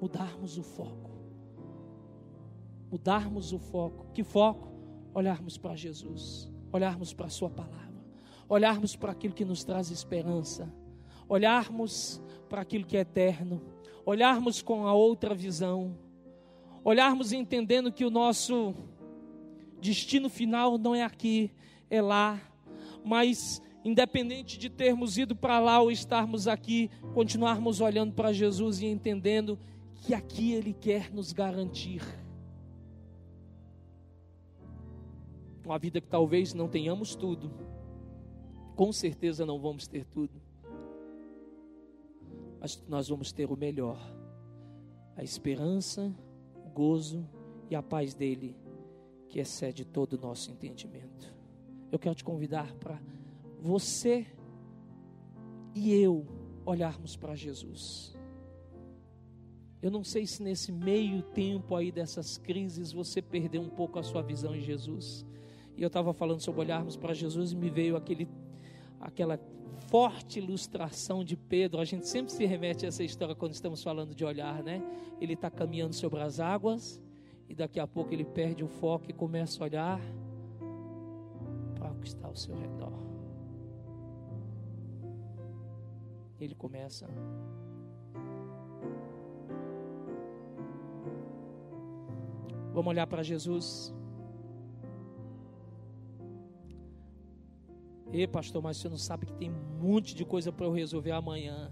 [0.00, 1.10] Mudarmos o foco.
[2.90, 4.06] Mudarmos o foco.
[4.12, 4.72] Que foco?
[5.14, 8.02] Olharmos para Jesus, olharmos para a Sua palavra,
[8.48, 10.72] olharmos para aquilo que nos traz esperança,
[11.28, 13.60] olharmos para aquilo que é eterno,
[14.06, 15.98] olharmos com a outra visão,
[16.82, 18.74] olharmos entendendo que o nosso
[19.82, 21.50] destino final não é aqui,
[21.92, 22.40] é lá,
[23.04, 28.86] mas independente de termos ido para lá ou estarmos aqui, continuarmos olhando para Jesus e
[28.86, 29.58] entendendo
[29.96, 32.02] que aqui Ele quer nos garantir.
[35.62, 37.52] Uma vida que talvez não tenhamos tudo,
[38.74, 40.40] com certeza não vamos ter tudo,
[42.58, 44.00] mas nós vamos ter o melhor:
[45.14, 46.10] a esperança,
[46.64, 47.28] o gozo
[47.70, 48.56] e a paz dele,
[49.28, 51.41] que excede todo o nosso entendimento
[51.92, 52.98] eu quero te convidar para
[53.60, 54.26] você
[55.74, 56.26] e eu
[56.64, 58.16] olharmos para Jesus.
[59.82, 64.02] Eu não sei se nesse meio tempo aí dessas crises você perdeu um pouco a
[64.02, 65.26] sua visão em Jesus.
[65.76, 68.26] E eu estava falando sobre olharmos para Jesus e me veio aquele,
[68.98, 69.38] aquela
[69.88, 71.78] forte ilustração de Pedro.
[71.78, 74.82] A gente sempre se remete a essa história quando estamos falando de olhar, né?
[75.20, 77.02] Ele está caminhando sobre as águas
[77.48, 80.00] e daqui a pouco ele perde o foco e começa a olhar
[82.02, 82.92] que está ao seu redor.
[86.38, 87.06] Ele começa
[92.72, 93.94] Vamos olhar para Jesus.
[98.10, 101.12] Ei, pastor, mas você não sabe que tem um monte de coisa para eu resolver
[101.12, 101.70] amanhã.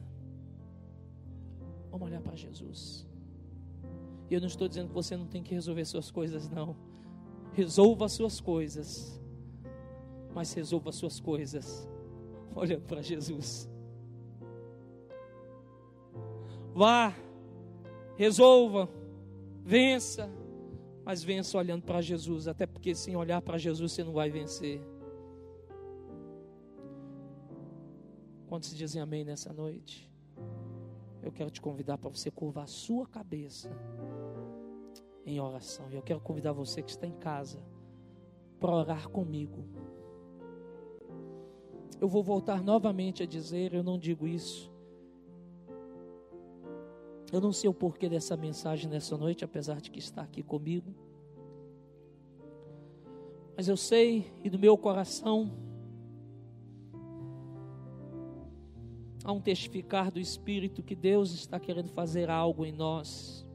[1.90, 3.06] Vamos olhar para Jesus.
[4.30, 6.76] E eu não estou dizendo que você não tem que resolver suas coisas, não.
[7.52, 9.19] Resolva as suas coisas
[10.34, 11.88] mas resolva suas coisas
[12.54, 13.68] olhando para Jesus.
[16.72, 17.14] Vá,
[18.16, 18.88] resolva,
[19.62, 20.30] vença,
[21.04, 24.80] mas vença olhando para Jesus, até porque sem olhar para Jesus você não vai vencer.
[28.46, 30.10] Quantos dizem amém nessa noite?
[31.22, 33.70] Eu quero te convidar para você curvar a sua cabeça
[35.24, 35.90] em oração.
[35.90, 37.62] E eu quero convidar você que está em casa
[38.58, 39.64] para orar comigo
[42.00, 44.72] eu vou voltar novamente a dizer, eu não digo isso.
[47.30, 50.94] Eu não sei o porquê dessa mensagem nessa noite, apesar de que está aqui comigo.
[53.54, 55.52] Mas eu sei e no meu coração
[59.22, 63.46] há um testificar do Espírito que Deus está querendo fazer algo em nós.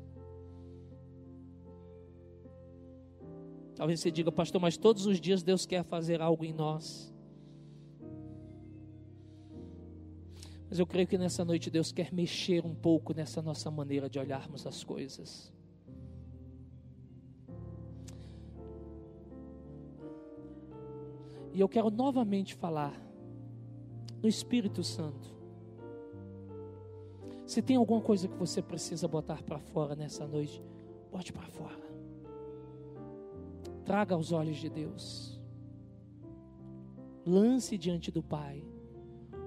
[3.76, 7.15] Talvez você diga, pastor, mas todos os dias Deus quer fazer algo em nós.
[10.70, 14.18] Mas eu creio que nessa noite Deus quer mexer um pouco nessa nossa maneira de
[14.18, 15.54] olharmos as coisas.
[21.54, 22.94] E eu quero novamente falar
[24.22, 25.34] no Espírito Santo.
[27.46, 30.62] Se tem alguma coisa que você precisa botar para fora nessa noite,
[31.12, 31.86] bote para fora.
[33.86, 35.40] Traga aos olhos de Deus.
[37.26, 38.64] Lance diante do Pai.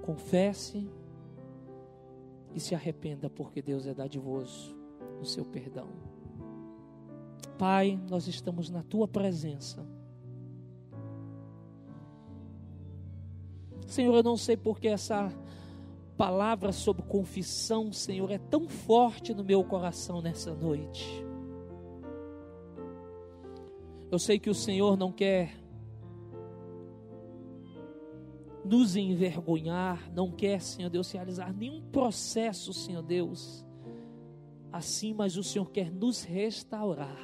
[0.01, 0.89] Confesse
[2.55, 4.75] e se arrependa, porque Deus é dadivoso
[5.19, 5.89] no seu perdão.
[7.59, 9.85] Pai, nós estamos na tua presença.
[13.87, 15.33] Senhor, eu não sei porque essa
[16.17, 21.25] palavra sobre confissão, Senhor, é tão forte no meu coração nessa noite.
[24.11, 25.55] Eu sei que o Senhor não quer
[28.69, 33.64] nos envergonhar, não quer, Senhor Deus, realizar nenhum processo, Senhor Deus,
[34.71, 37.19] assim, mas o Senhor quer nos restaurar.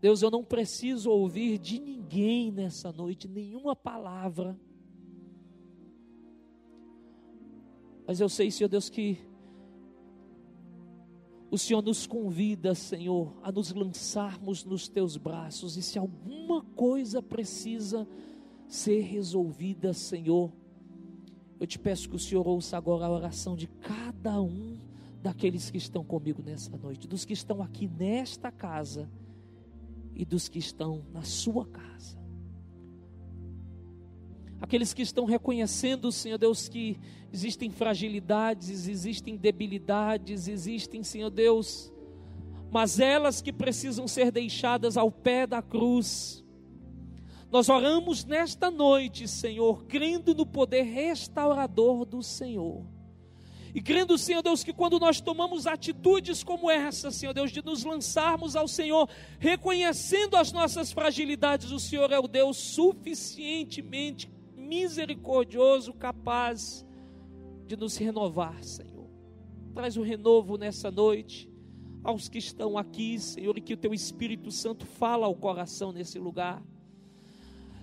[0.00, 4.58] Deus, eu não preciso ouvir de ninguém nessa noite nenhuma palavra,
[8.06, 9.18] mas eu sei, Senhor Deus, que
[11.50, 17.22] o Senhor nos convida, Senhor, a nos lançarmos nos teus braços, e se alguma coisa
[17.22, 18.06] precisa
[18.66, 20.52] ser resolvida, Senhor,
[21.58, 24.78] eu te peço que o Senhor ouça agora a oração de cada um
[25.22, 29.10] daqueles que estão comigo nessa noite, dos que estão aqui nesta casa
[30.14, 32.25] e dos que estão na sua casa.
[34.60, 36.98] Aqueles que estão reconhecendo, Senhor Deus, que
[37.32, 41.92] existem fragilidades, existem debilidades, existem, Senhor Deus,
[42.70, 46.42] mas elas que precisam ser deixadas ao pé da cruz.
[47.50, 52.84] Nós oramos nesta noite, Senhor, crendo no poder restaurador do Senhor.
[53.74, 57.84] E crendo, Senhor Deus, que quando nós tomamos atitudes como essa, Senhor Deus, de nos
[57.84, 59.06] lançarmos ao Senhor,
[59.38, 64.30] reconhecendo as nossas fragilidades, o Senhor é o Deus suficientemente
[64.66, 66.86] misericordioso, capaz
[67.66, 69.08] de nos renovar, Senhor.
[69.74, 71.50] Traz o renovo nessa noite
[72.02, 76.18] aos que estão aqui, Senhor, e que o teu Espírito Santo fala ao coração nesse
[76.18, 76.62] lugar.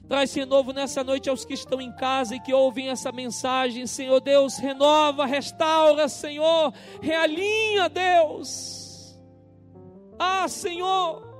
[0.08, 4.20] Traz renovo nessa noite aos que estão em casa e que ouvem essa mensagem, Senhor
[4.20, 9.18] Deus, renova, restaura, Senhor, realinha, Deus.
[10.20, 11.33] Ah, Senhor,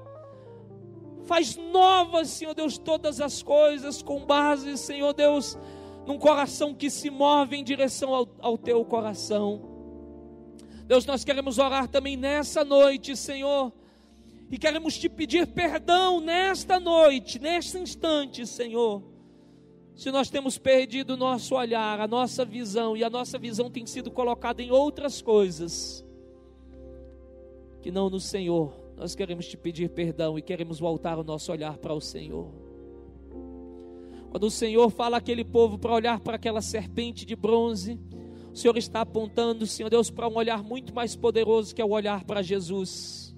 [1.26, 5.58] faz novas, Senhor Deus, todas as coisas com base, Senhor Deus,
[6.06, 9.74] num coração que se move em direção ao, ao teu coração.
[10.86, 13.72] Deus, nós queremos orar também nessa noite, Senhor,
[14.52, 19.02] e queremos te pedir perdão nesta noite, neste instante, Senhor.
[19.96, 23.86] Se nós temos perdido o nosso olhar, a nossa visão, e a nossa visão tem
[23.86, 26.06] sido colocada em outras coisas,
[27.82, 31.78] que não no Senhor, nós queremos te pedir perdão e queremos voltar o nosso olhar
[31.78, 32.52] para o Senhor.
[34.30, 38.00] Quando o Senhor fala aquele povo para olhar para aquela serpente de bronze,
[38.52, 41.90] o Senhor está apontando, Senhor Deus, para um olhar muito mais poderoso que é o
[41.90, 43.33] olhar para Jesus.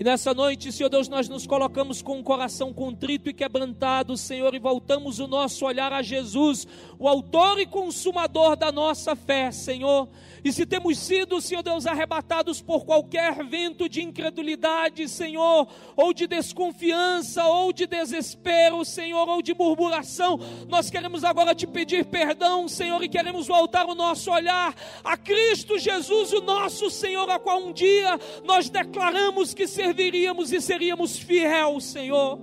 [0.00, 4.54] E nessa noite, Senhor Deus, nós nos colocamos com um coração contrito e quebrantado, Senhor,
[4.54, 6.66] e voltamos o nosso olhar a Jesus,
[6.98, 10.08] o autor e consumador da nossa fé, Senhor.
[10.42, 16.26] E se temos sido, Senhor Deus, arrebatados por qualquer vento de incredulidade, Senhor, ou de
[16.26, 23.04] desconfiança, ou de desespero, Senhor, ou de murmuração, nós queremos agora te pedir perdão, Senhor,
[23.04, 24.74] e queremos voltar o nosso olhar
[25.04, 30.60] a Cristo Jesus, o nosso Senhor, a qual um dia nós declaramos que serviríamos e
[30.60, 32.38] seríamos fiel, Senhor.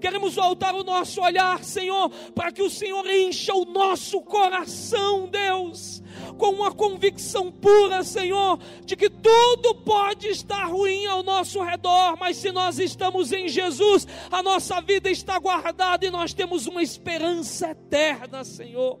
[0.00, 6.02] Queremos voltar o nosso olhar, Senhor, para que o Senhor encha o nosso coração, Deus,
[6.38, 12.36] com uma convicção pura, Senhor, de que tudo pode estar ruim ao nosso redor, mas
[12.36, 17.70] se nós estamos em Jesus, a nossa vida está guardada e nós temos uma esperança
[17.70, 19.00] eterna, Senhor.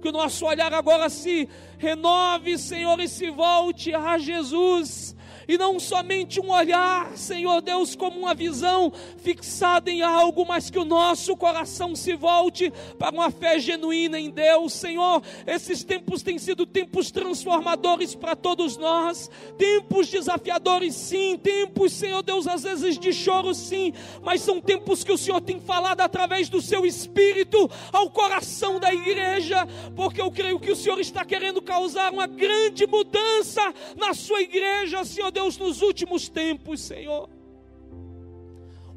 [0.00, 1.48] Que o nosso olhar agora se
[1.78, 5.16] renove, Senhor, e se volte a Jesus
[5.50, 10.78] e não somente um olhar, Senhor Deus, como uma visão fixada em algo, mas que
[10.78, 15.20] o nosso coração se volte para uma fé genuína em Deus, Senhor.
[15.44, 19.28] Esses tempos têm sido tempos transformadores para todos nós,
[19.58, 23.92] tempos desafiadores, sim, tempos, Senhor Deus, às vezes de choro, sim,
[24.22, 28.94] mas são tempos que o Senhor tem falado através do seu Espírito ao coração da
[28.94, 34.42] igreja, porque eu creio que o Senhor está querendo causar uma grande mudança na sua
[34.42, 37.39] igreja, Senhor Deus Deus, nos últimos tempos, Senhor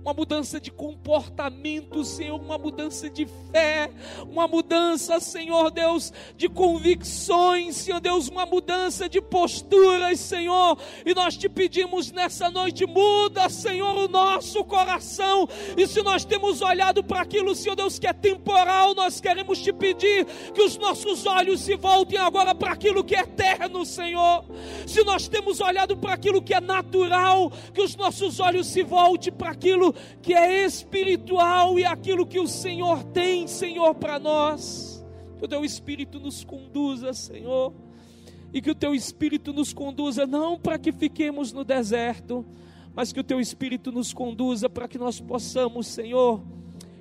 [0.04, 3.90] uma mudança de comportamento, Senhor, uma mudança de fé,
[4.30, 10.78] uma mudança, Senhor Deus, de convicções, Senhor Deus, uma mudança de posturas, Senhor.
[11.06, 15.48] E nós te pedimos nessa noite, muda, Senhor, o nosso coração.
[15.78, 19.72] E se nós temos olhado para aquilo, Senhor Deus, que é temporal, nós queremos te
[19.72, 24.44] pedir que os nossos olhos se voltem agora para aquilo que é eterno, Senhor.
[24.86, 29.32] Se nós temos olhado para aquilo que é natural, que os nossos olhos se voltem
[29.32, 35.06] para aquilo que é espiritual e aquilo que o Senhor tem, Senhor, para nós.
[35.38, 37.74] Que o teu Espírito nos conduza, Senhor,
[38.54, 42.46] e que o teu Espírito nos conduza não para que fiquemos no deserto,
[42.96, 46.42] mas que o teu Espírito nos conduza para que nós possamos, Senhor,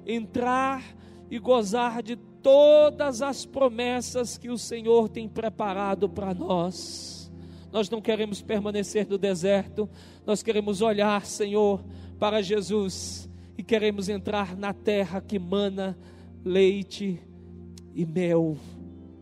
[0.07, 0.83] entrar
[1.31, 7.31] e gozar de todas as promessas que o Senhor tem preparado para nós.
[7.71, 9.89] Nós não queremos permanecer no deserto,
[10.27, 11.83] nós queremos olhar, Senhor,
[12.23, 15.99] para Jesus e queremos entrar na terra que mana
[16.45, 17.21] leite
[17.93, 18.57] e mel.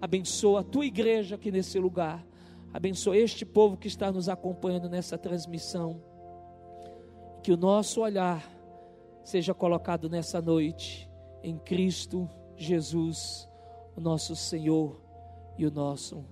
[0.02, 2.22] Abençoa a tua igreja aqui nesse lugar.
[2.74, 5.98] Abençoa este povo que está nos acompanhando nessa transmissão.
[7.42, 8.46] Que o nosso olhar
[9.24, 11.10] seja colocado nessa noite
[11.42, 13.48] em Cristo Jesus,
[13.96, 15.00] o nosso Senhor
[15.56, 16.22] e o nosso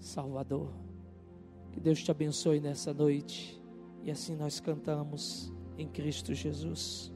[0.00, 0.72] Salvador.
[1.72, 3.62] Que Deus te abençoe nessa noite.
[4.02, 7.15] E assim nós cantamos em Cristo Jesus.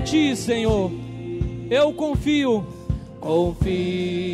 [0.00, 0.90] em Ti, Senhor.
[1.70, 2.66] Eu confio,
[3.20, 4.29] confio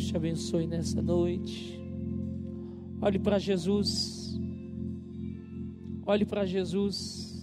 [0.00, 1.78] Deus te abençoe nessa noite.
[3.02, 4.40] Olhe para Jesus.
[6.06, 7.38] Olhe para Jesus.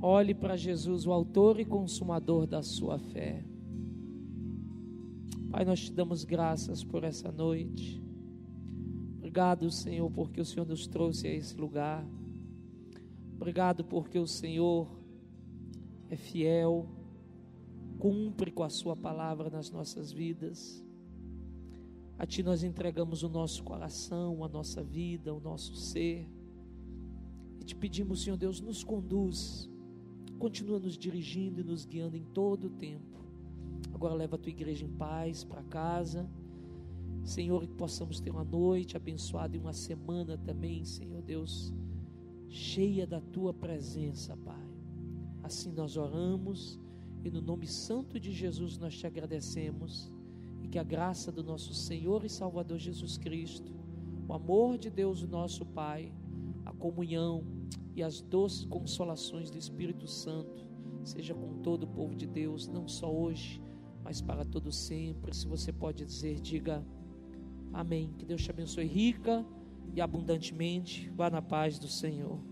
[0.00, 3.44] Olhe para Jesus, o autor e consumador da sua fé.
[5.50, 8.02] Pai, nós te damos graças por essa noite.
[9.18, 12.06] Obrigado, Senhor, porque o Senhor nos trouxe a esse lugar.
[13.36, 14.88] Obrigado porque o Senhor
[16.08, 16.88] é fiel
[17.98, 20.82] cumpre com a Sua palavra nas nossas vidas.
[22.22, 26.24] A Ti nós entregamos o nosso coração, a nossa vida, o nosso ser.
[27.60, 29.68] E te pedimos, Senhor Deus, nos conduz,
[30.38, 33.18] continua nos dirigindo e nos guiando em todo o tempo.
[33.92, 36.30] Agora leva a tua igreja em paz para casa.
[37.24, 41.74] Senhor, que possamos ter uma noite abençoada e uma semana também, Senhor Deus,
[42.48, 44.70] cheia da tua presença, Pai.
[45.42, 46.78] Assim nós oramos
[47.24, 50.08] e no nome santo de Jesus nós te agradecemos
[50.72, 53.70] que a graça do nosso Senhor e Salvador Jesus Cristo,
[54.26, 56.10] o amor de Deus, o nosso Pai,
[56.64, 57.44] a comunhão
[57.94, 60.66] e as doces consolações do Espírito Santo
[61.04, 63.60] seja com todo o povo de Deus, não só hoje,
[64.02, 65.36] mas para todo sempre.
[65.36, 66.82] Se você pode dizer, diga
[67.70, 68.14] amém.
[68.16, 69.44] Que Deus te abençoe rica
[69.94, 71.10] e abundantemente.
[71.10, 72.51] Vá na paz do Senhor.